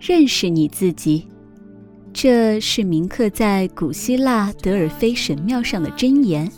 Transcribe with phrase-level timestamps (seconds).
[0.00, 1.28] 认识你自己，
[2.14, 6.50] 这是铭刻在古希腊德尔菲神庙上的箴言。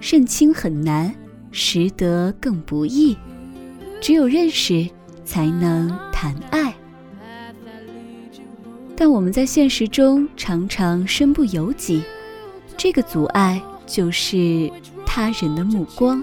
[0.00, 1.14] 认清很难，
[1.52, 3.16] 识得更不易。
[4.00, 4.90] 只有认识，
[5.24, 6.74] 才能谈爱。
[9.04, 12.04] 但我们在现实中常常身不由己，
[12.76, 14.70] 这个阻碍就是
[15.04, 16.22] 他人的目光。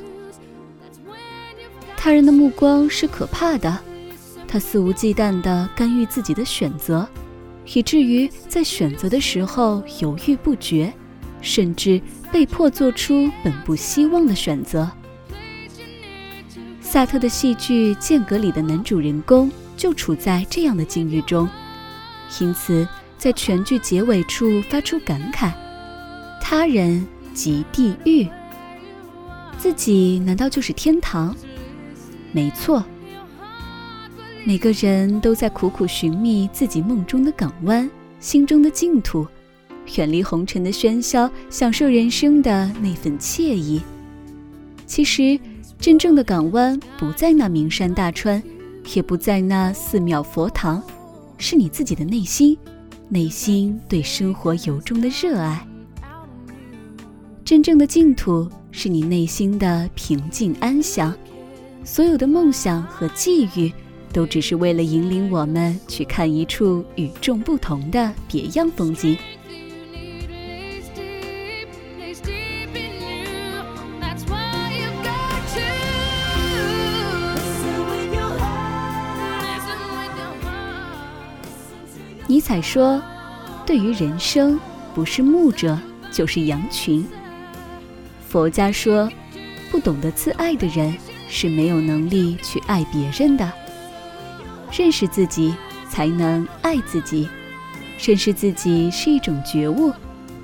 [1.98, 3.78] 他人的目光是可怕的。
[4.48, 7.06] 他肆无忌惮地干预自己的选择，
[7.74, 10.94] 以至于在选择的时候犹豫不决，
[11.42, 14.90] 甚至被迫做出本不希望的选择。
[16.80, 21.46] 萨特的戏剧《间隔》里的男主人公就处在这样的境遇中，
[22.40, 25.52] 因此在全剧结尾处发出感慨
[26.42, 28.28] ：“他人即地狱，
[29.58, 31.36] 自己难道就是天堂？”
[32.32, 32.84] 没错。
[34.46, 39.28] 每个人都在苦苦寻觅自己梦中的港湾，心中的净土，
[39.98, 43.82] 远离红尘的喧嚣，享受人生的那份惬意。
[44.86, 45.38] 其实，
[45.78, 48.42] 真正的港湾不在那名山大川，
[48.96, 50.82] 也不在那寺庙佛堂，
[51.40, 52.56] 是你自己的内心，
[53.08, 55.66] 内心对生活由衷的热爱。
[57.44, 61.12] 真正的净土是你内心的平静安详，
[61.84, 63.74] 所有的梦想和际遇。
[64.12, 69.16] 都只是为了引领我们去看一处与众不同的别样风景。
[82.40, 83.02] 尼采说
[83.68, 84.58] ：“对于人生，
[84.96, 85.78] 不是牧者，
[86.10, 87.06] 就是羊群。”
[88.30, 89.12] 佛家说
[89.70, 90.96] ：“不懂得自爱的人，
[91.28, 93.52] 是没有能力去爱别人的。”
[94.72, 95.54] 认识自己，
[95.90, 97.28] 才能爱自己。
[98.02, 99.92] 认识自己是一种觉悟，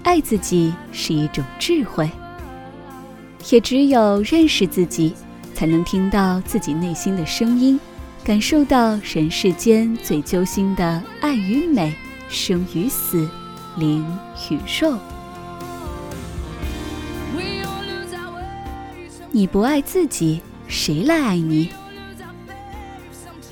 [0.04, 2.12] 爱自己是一种智慧。
[3.50, 5.14] 也只有认识自己，
[5.54, 7.80] 才能听到自己内心的声音，
[8.26, 11.96] 感受到人世间最揪心的爱与美、
[12.28, 13.30] 生与死、
[13.78, 14.04] 灵
[14.50, 14.98] 与肉。
[19.30, 21.70] 你不爱自己，谁来爱你？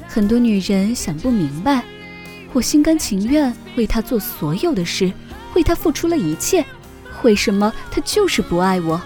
[0.07, 1.83] 很多女人想不明白，
[2.51, 5.13] 我心甘情愿为他做所有的事，
[5.53, 6.65] 为他付出了一切，
[7.21, 8.99] 为什么他就是不爱我？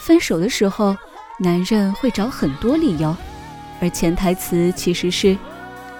[0.00, 0.94] 分手的时候，
[1.40, 3.16] 男人会找很多理由，
[3.84, 5.36] 而潜台词其实是：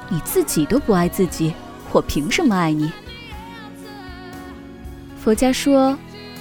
[0.09, 1.53] 你自己都不爱自己，
[1.93, 2.91] 我凭什么爱你？
[5.21, 5.95] 佛家说，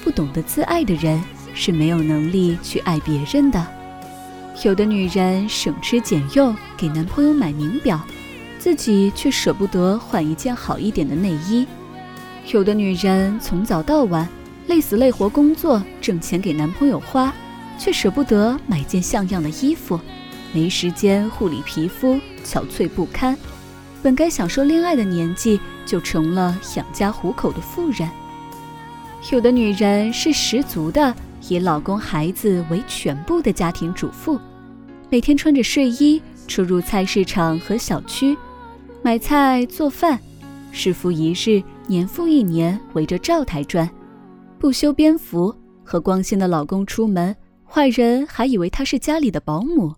[0.05, 1.21] 不懂得自爱的人
[1.53, 3.61] 是没有能力去爱别人的。
[4.63, 7.99] 有的女人省吃俭用给男朋友买名表，
[8.57, 11.65] 自己却舍不得换一件好一点的内衣；
[12.53, 14.25] 有的女人从早到晚
[14.67, 17.33] 累死累活工作挣钱给男朋友花，
[17.77, 19.99] 却舍不得买件像样的衣服，
[20.53, 23.35] 没时间护理皮肤，憔悴不堪。
[24.03, 28.09] 本该享受恋爱的年纪，就成了养家糊口的妇人。
[29.31, 31.15] 有的女人是十足的
[31.47, 34.39] 以老公孩子为全部的家庭主妇。
[35.09, 38.37] 每天穿着睡衣出入菜市场和小区，
[39.01, 40.19] 买菜做饭，
[40.71, 43.89] 日复一日，年复一年，围着灶台转，
[44.59, 49.93] 不修边幅，和光鲜的老公出门，坏人还以为她是家里的保姆。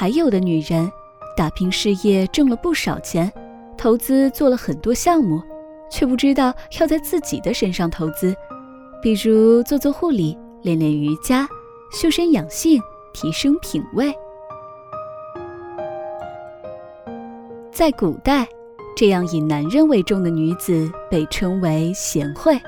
[0.00, 0.90] 还有的女人，
[1.36, 3.30] 打拼事业挣了不少钱，
[3.76, 5.42] 投资做了很多项目。
[5.90, 8.34] 却不知道要在自己的身上投资，
[9.02, 11.46] 比如做做护理、练练瑜伽、
[11.92, 12.80] 修身养性、
[13.12, 14.10] 提升品味。
[17.70, 18.48] 在古代，
[18.96, 22.58] 这样以男人为重的女子被称为贤惠，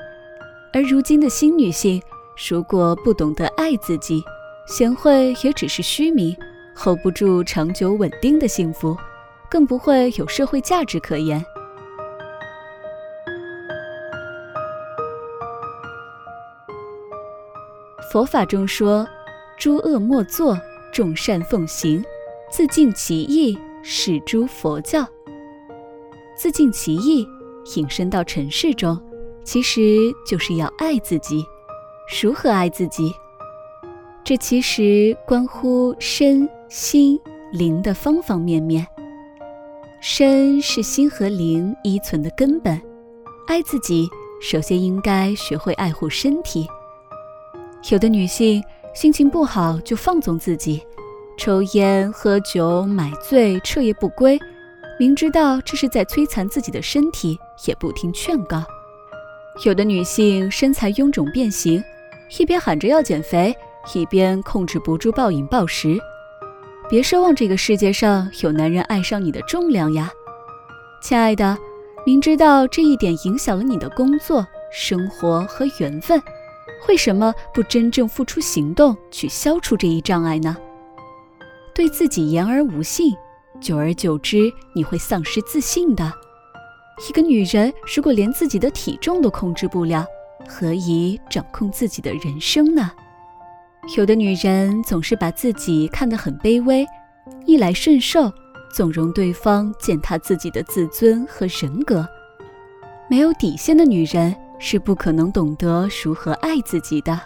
[0.71, 1.99] 而如今的新女性，
[2.47, 4.23] 如果不懂得爱自己，
[4.67, 6.37] 贤惠也只是虚名
[6.75, 8.97] ，hold 不住长久稳定的幸福，
[9.49, 11.43] 更不会有社会价值可言。
[18.11, 19.07] 佛法中说
[19.57, 20.55] ：“诸恶莫作，
[20.91, 22.03] 众善奉行，
[22.51, 25.03] 自尽其意，是诸佛教。”
[26.37, 27.27] 自尽其意，
[27.75, 29.01] 引申到尘世中，
[29.43, 31.43] 其实就是要爱自己。
[32.21, 33.11] 如何爱自己？
[34.23, 37.19] 这其实关乎身心
[37.51, 38.83] 灵的方方面面。
[40.01, 42.81] 身是心和灵依存的根本，
[43.45, 44.09] 爱自己
[44.41, 46.67] 首先应该学会爱护身体。
[47.91, 48.59] 有的女性
[48.91, 50.81] 心情不好就放纵自己，
[51.37, 54.39] 抽烟、喝酒、买醉、彻夜不归，
[54.97, 57.37] 明知道这是在摧残自己的身体，
[57.67, 58.63] 也不听劝告。
[59.63, 61.83] 有的女性身材臃肿变形，
[62.39, 63.55] 一边喊着要减肥，
[63.93, 65.99] 一边控制不住暴饮暴食。
[66.89, 70.11] 别奢望这个世界上有男人爱上你的重量呀，
[71.01, 71.57] 亲爱的，
[72.05, 76.21] 明知道这一点影响了你的工作、生活和缘分，
[76.87, 80.55] 为什么不真正付出行动去消除这一障碍呢？
[81.73, 83.15] 对自己言而无信，
[83.59, 86.13] 久而久之你会丧失自信的。
[87.09, 90.05] 一个女人如果连自己的体重都控制不了，
[90.47, 92.91] 何以掌控自己的人生呢？
[93.97, 96.87] 有的女人总是把自己看得很卑微，
[97.45, 98.31] 逆来顺受，
[98.73, 102.07] 纵容对方践踏自己的自尊和人格。
[103.09, 107.19] 没有底线的女人是不可能懂得如何爱自己的。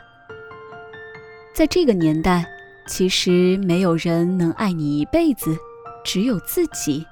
[1.53, 2.43] 在这个年代，
[2.87, 5.55] 其实没有人能爱你一辈子，
[6.03, 7.05] 只有自己。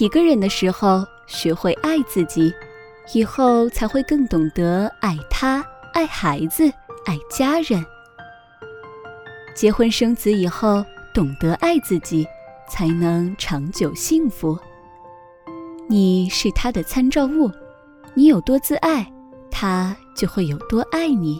[0.00, 2.52] 一个人的时候，学会爱自己，
[3.12, 6.64] 以后才会更懂得爱他、爱孩子、
[7.04, 7.84] 爱家人。
[9.54, 12.26] 结婚生子以后，懂得爱自己，
[12.68, 14.58] 才能长久幸福。
[15.88, 17.50] 你是他的参照物，
[18.14, 19.12] 你有多自爱，
[19.50, 21.38] 他就会有多爱你。